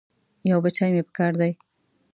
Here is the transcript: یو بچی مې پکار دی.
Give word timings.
یو 0.49 0.57
بچی 0.63 0.89
مې 0.93 1.03
پکار 1.07 1.33
دی. 1.41 1.51